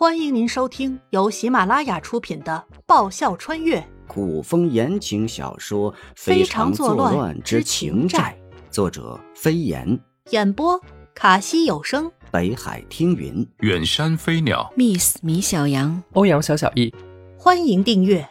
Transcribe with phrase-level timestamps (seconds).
[0.00, 3.86] 欢迎您收听由喜马拉雅出品的《爆笑穿越。
[4.08, 8.34] 古风言情小说《非常作乱之情债》，
[8.72, 10.00] 作者飞檐，
[10.30, 10.80] 演播
[11.14, 16.94] 卡西有声，北海听云，远山飞鸟，Miss 米小羊，欧阳小小易，
[17.36, 18.30] 欢迎订阅。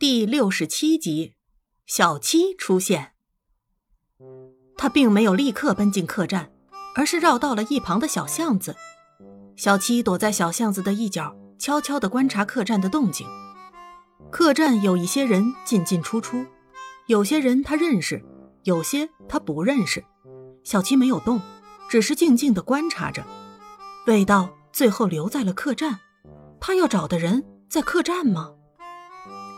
[0.00, 1.34] 第六十七集。
[1.86, 3.12] 小七出现，
[4.76, 6.51] 他并没有立刻奔进客栈。
[6.94, 8.76] 而是绕到了一旁的小巷子，
[9.56, 13.26] 小七躲在小巷子的一角，悄悄地观察客栈的动静。
[14.30, 16.44] 客栈有一些人进进出出，
[17.06, 18.22] 有些人他认识，
[18.64, 20.04] 有些他不认识。
[20.64, 21.40] 小七没有动，
[21.88, 23.24] 只是静静地观察着。
[24.06, 25.98] 味道最后留在了客栈，
[26.60, 28.52] 他要找的人在客栈吗？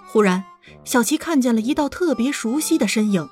[0.09, 0.45] 忽然，
[0.85, 3.29] 小七看见了一道特别熟悉的身影，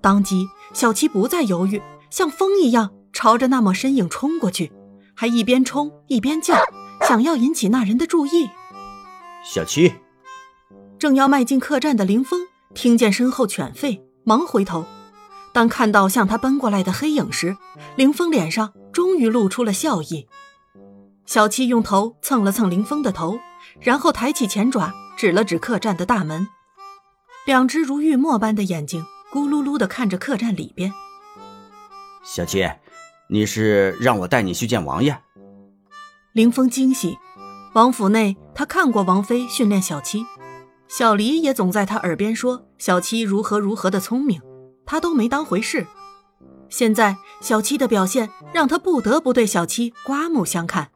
[0.00, 2.92] 当即小七不再犹豫，像风一样。
[3.20, 4.72] 朝着那抹身影冲过去，
[5.14, 6.56] 还一边冲一边叫，
[7.06, 8.48] 想要引起那人的注意。
[9.44, 9.92] 小七
[10.98, 12.40] 正要迈进客栈的林峰
[12.72, 14.86] 听见身后犬吠，忙回头。
[15.52, 17.58] 当看到向他奔过来的黑影时，
[17.94, 20.26] 林峰脸上终于露出了笑意。
[21.26, 23.38] 小七用头蹭了蹭林峰的头，
[23.80, 26.48] 然后抬起前爪指了指客栈的大门，
[27.44, 30.90] 两只如玉墨般的眼睛咕噜噜地看着客栈里边。
[32.22, 32.66] 小七。
[33.32, 35.16] 你是让我带你去见王爷？
[36.32, 37.16] 林峰惊喜，
[37.74, 40.26] 王府内他看过王妃训练小七，
[40.88, 44.42] 小黎也总在他耳边说小七如何如何的聪明，
[44.84, 45.86] 他都没当回事。
[46.68, 50.90] 现在小七的表现让他不得不对小七刮目相看。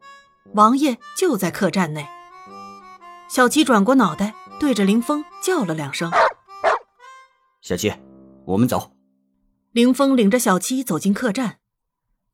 [0.53, 2.05] 王爷就在客栈内。
[3.29, 6.11] 小七转过脑袋，对着林峰叫了两声
[7.61, 7.93] ：“小七，
[8.45, 8.91] 我们走。”
[9.71, 11.59] 林峰领着小七走进客栈。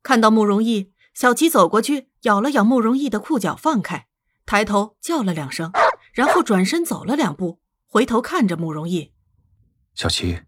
[0.04, 4.08] 看到慕容逸，小七走过去，咬了咬慕容逸的裤脚，放开，
[4.46, 5.72] 抬头叫了两声，
[6.14, 9.14] 然后转身走了两步，回头看着慕容逸
[9.94, 10.42] ：“小七，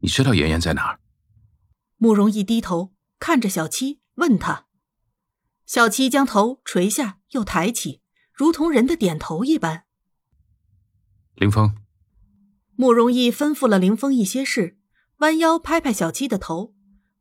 [0.00, 1.00] 你知道妍妍在哪儿？”
[1.98, 4.66] 慕容逸低头看着小七，问他。
[5.66, 9.84] 小七将头垂下又抬起，如同人的点头一般。
[11.34, 11.74] 林峰，
[12.76, 14.78] 慕容逸吩咐了林峰一些事，
[15.18, 16.74] 弯腰拍拍小七的头，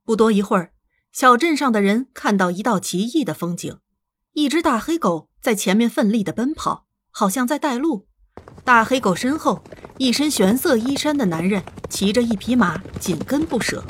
[0.03, 0.73] 不多一会儿。
[1.11, 3.79] 小镇上的人看到一道奇异的风景：
[4.31, 8.07] 一只大黑狗在前面奋力的奔跑，好像在带路。
[8.63, 9.61] 大黑狗身后，
[9.97, 13.83] 一身玄色衣衫的男人骑着一匹马紧跟不舍。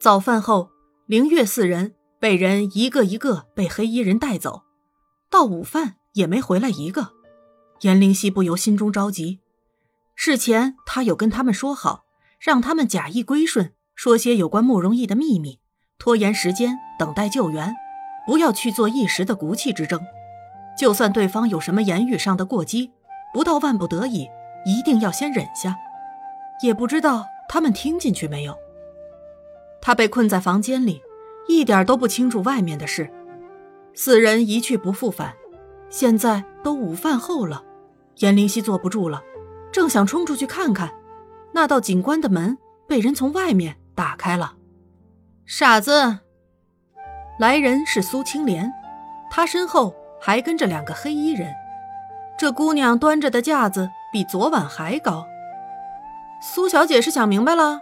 [0.00, 0.70] 早饭后，
[1.06, 4.62] 凌月四人被人一个一个被黑衣人带走，
[5.28, 7.12] 到午饭也没回来一个。
[7.82, 9.40] 颜灵溪不由心中着急。
[10.14, 12.06] 事前他有跟他们说好，
[12.40, 13.74] 让他们假意归顺。
[13.98, 15.58] 说些有关慕容逸的秘密，
[15.98, 17.74] 拖延时间，等待救援，
[18.28, 20.00] 不要去做一时的骨气之争。
[20.78, 22.92] 就算对方有什么言语上的过激，
[23.34, 24.28] 不到万不得已，
[24.64, 25.76] 一定要先忍下。
[26.62, 28.56] 也不知道他们听进去没有。
[29.80, 31.02] 他被困在房间里，
[31.48, 33.10] 一点都不清楚外面的事。
[33.94, 35.34] 四人一去不复返，
[35.90, 37.64] 现在都午饭后了，
[38.18, 39.24] 颜灵溪坐不住了，
[39.72, 40.94] 正想冲出去看看，
[41.50, 42.56] 那道警官的门
[42.86, 43.76] 被人从外面。
[43.98, 44.54] 打开了，
[45.44, 46.20] 傻子。
[47.40, 48.72] 来人是苏青莲，
[49.28, 51.52] 她身后还跟着两个黑衣人。
[52.38, 55.26] 这姑娘端着的架子比昨晚还高。
[56.40, 57.80] 苏小姐是想明白了，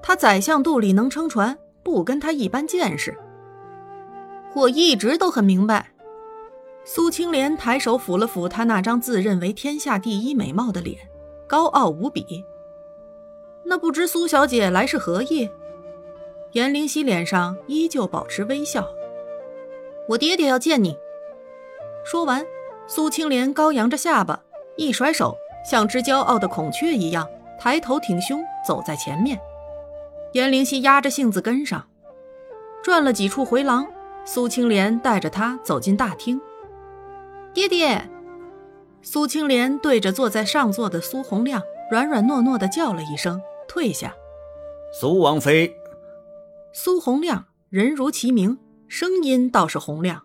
[0.00, 3.18] 她宰相肚里能撑船，不跟她一般见识。
[4.54, 5.88] 我一直都很明白。
[6.84, 10.96] 苏青莲抬手抚了抚她那张自认为天下第一美貌的脸，
[11.48, 12.44] 高傲无比。
[13.64, 15.48] 那不知苏小姐来是何意？
[16.52, 18.86] 颜灵溪脸上依旧保持微笑。
[20.08, 20.96] 我爹爹要见你。
[22.04, 22.44] 说完，
[22.86, 24.42] 苏青莲高扬着下巴，
[24.76, 25.36] 一甩手，
[25.68, 27.26] 像只骄傲的孔雀一样，
[27.58, 29.40] 抬头挺胸走在前面。
[30.32, 31.88] 颜灵溪压着性子跟上，
[32.82, 33.86] 转了几处回廊，
[34.26, 36.40] 苏青莲带着他走进大厅。
[37.54, 38.08] 爹爹，
[39.00, 43.40] 苏青莲对着坐在上座的苏洪亮软软糯糯的叫了一声。
[43.68, 44.14] 退下，
[44.92, 45.74] 苏王妃。
[46.72, 48.58] 苏洪亮，人如其名，
[48.88, 50.22] 声音倒是洪亮。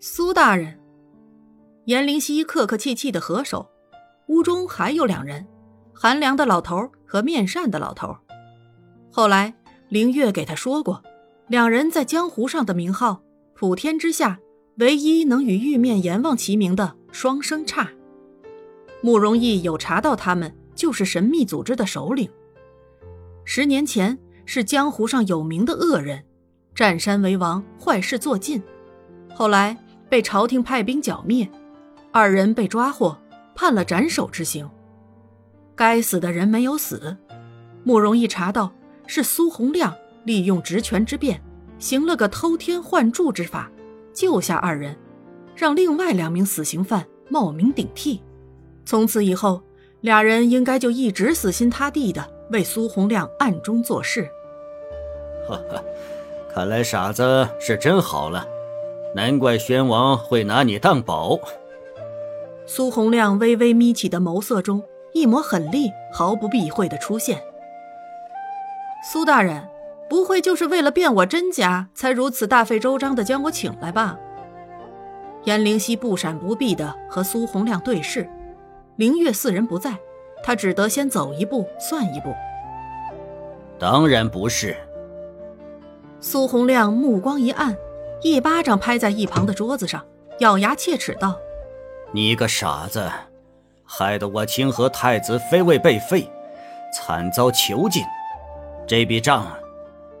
[0.00, 0.78] 苏大人，
[1.86, 3.70] 颜灵溪客客气气的合手。
[4.28, 5.46] 屋中还有两人，
[5.94, 8.16] 寒凉的老头和面善的老头。
[9.10, 9.54] 后来
[9.88, 11.02] 凌月给他说过，
[11.48, 13.22] 两人在江湖上的名号，
[13.54, 14.40] 普天之下
[14.78, 17.88] 唯一能与玉面阎王齐名的双生刹。
[19.00, 22.30] 慕容逸有查到他们就是神秘组织的首领。
[23.44, 26.24] 十年前是江湖上有名的恶人，
[26.74, 28.62] 占山为王，坏事做尽。
[29.34, 29.76] 后来
[30.08, 31.50] 被朝廷派兵剿灭，
[32.12, 33.18] 二人被抓获，
[33.54, 34.68] 判了斩首之刑。
[35.74, 37.16] 该死的人没有死，
[37.82, 38.72] 慕容易查到
[39.06, 39.94] 是苏洪亮
[40.24, 41.40] 利用职权之便，
[41.78, 43.70] 行了个偷天换柱之法，
[44.12, 44.96] 救下二人，
[45.54, 48.22] 让另外两名死刑犯冒名顶替。
[48.84, 49.62] 从此以后，
[50.06, 54.30] 俩人应该就一直死心塌地的为苏洪亮暗中做事。
[55.48, 55.84] 呵呵，
[56.48, 58.46] 看来傻子是真好了，
[59.16, 61.36] 难怪宣王会拿你当宝。
[62.66, 64.80] 苏洪亮微微眯起的眸色中。
[65.12, 67.42] 一抹狠厉，毫不避讳的出现。
[69.10, 69.66] 苏大人，
[70.10, 74.18] 不会就是为了辨我真假，才如此大费周章的将我请来吧？
[75.44, 78.28] 颜灵溪不闪不避的和苏洪亮对视，
[78.96, 79.98] 灵月四人不在，
[80.42, 82.34] 他只得先走一步算一步。
[83.78, 84.76] 当然不是。
[86.18, 87.76] 苏洪亮目光一暗，
[88.22, 90.02] 一巴掌拍在一旁的桌子上，
[90.38, 91.38] 咬牙切齿道
[92.12, 93.10] ：“你个傻子！”
[93.84, 96.28] 害得我清河太子妃位被废，
[96.92, 98.02] 惨遭囚禁。
[98.86, 99.46] 这笔账，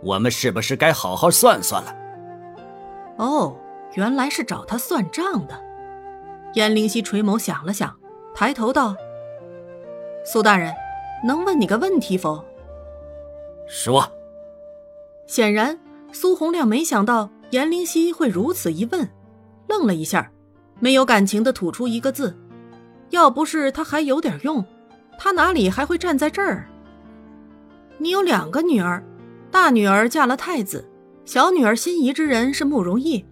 [0.02, 1.96] 我们是不是该好好算算了？
[3.16, 3.56] 哦，
[3.94, 5.64] 原来是找他算账的。
[6.54, 7.96] 燕灵溪垂眸想了想，
[8.38, 8.94] 抬头道
[10.22, 10.70] ：“苏大人，
[11.24, 12.44] 能问你个问题否？”
[13.66, 14.06] 说。
[15.26, 15.80] 显然，
[16.12, 19.08] 苏洪亮没想到颜灵溪会如此一问，
[19.66, 20.30] 愣了一下，
[20.80, 22.36] 没有感情的吐出一个字。
[23.08, 24.62] 要不是他还有点用，
[25.18, 26.68] 他哪里还会站在这儿？
[27.96, 29.02] 你有两个女儿，
[29.50, 30.86] 大女儿嫁了太子，
[31.24, 33.24] 小女儿心仪之人是慕容易，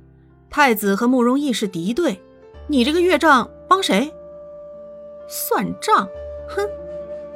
[0.48, 2.18] 太子和慕容易是敌对，
[2.68, 4.10] 你这个岳丈帮谁？
[5.28, 6.08] 算账？
[6.48, 6.68] 哼，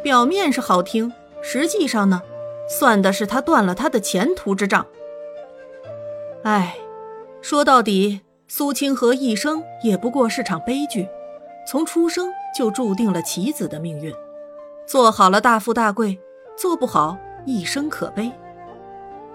[0.02, 2.23] 表面是好听，实际上呢，
[2.69, 4.87] 算的是他断了他的前途之账。
[6.44, 6.76] 哎，
[7.40, 11.08] 说到底，苏清河一生也不过是场悲剧。
[11.67, 14.11] 从出生就注定了棋子的命运，
[14.87, 16.19] 做好了大富大贵，
[16.56, 18.32] 做不好一生可悲。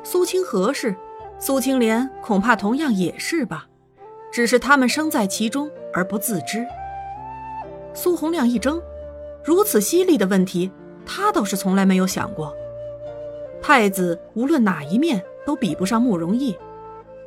[0.02, 0.96] 苏清河是，
[1.38, 3.68] 苏清莲恐怕同样也是吧，
[4.32, 6.66] 只是他们生在其中而不自知。
[7.94, 8.82] 苏洪亮一怔，
[9.44, 10.72] 如此犀利的问题，
[11.06, 12.56] 他倒是从来没有想过。
[13.62, 16.58] 太子无论哪一面都比不上慕容易，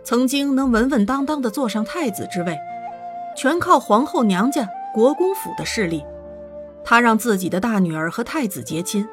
[0.05, 2.59] 曾经能稳稳当当的坐上太子之位，
[3.37, 4.69] 全靠皇后娘家。
[4.95, 6.03] 国公府的势力，
[6.83, 9.07] 他让自己的大女儿和太子结亲，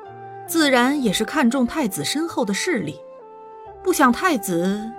[0.47, 2.97] 自然也是看中太子身后的势力。
[3.83, 4.89] 不想太子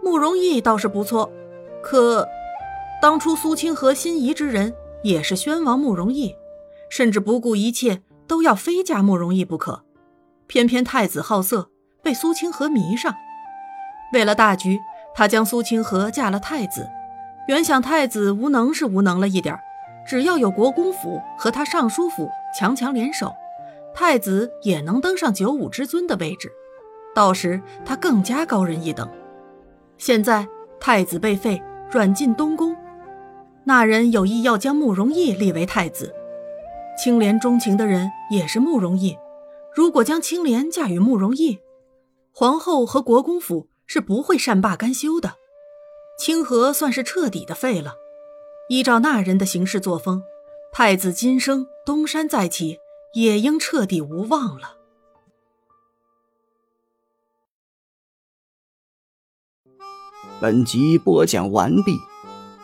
[0.00, 1.28] 慕容易倒是不错，
[1.82, 2.24] 可
[3.02, 4.72] 当初苏清河心仪之人
[5.04, 6.34] 也是宣王慕容易，
[6.90, 9.84] 甚至不顾一切都要非嫁慕容易不可。
[10.46, 11.70] 偏偏太子好色，
[12.02, 13.14] 被苏清河迷上，
[14.14, 14.80] 为了大局，
[15.14, 16.88] 他将苏清河嫁了太子。
[17.48, 19.54] 原想太子无能是无能了一点
[20.08, 22.28] 只要有国公府和他尚书府
[22.58, 23.30] 强强联手，
[23.94, 26.50] 太子也能登上九五之尊的位置，
[27.14, 29.06] 到时他更加高人一等。
[29.98, 30.48] 现在
[30.80, 32.74] 太子被废，软禁东宫，
[33.64, 36.14] 那人有意要将慕容易立为太子。
[36.96, 39.16] 青莲钟情的人也是慕容易，
[39.74, 41.58] 如果将青莲嫁与慕容易，
[42.32, 45.34] 皇后和国公府是不会善罢甘休的。
[46.18, 47.94] 清河算是彻底的废了。
[48.68, 50.22] 依照那人的行事作风，
[50.72, 52.78] 太子今生东山再起，
[53.14, 54.76] 也应彻底无望了。
[60.40, 61.96] 本集播讲完毕，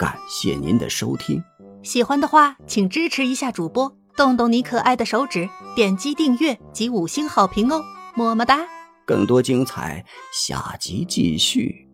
[0.00, 1.45] 感谢您的收听。
[1.83, 7.83] 喜欢的话，请支持一下主播，动动你可爱的手指，点击订阅及五星好评哦，
[8.16, 8.61] 么么哒！
[9.07, 10.02] 更多精彩，
[10.33, 11.89] 下集继续。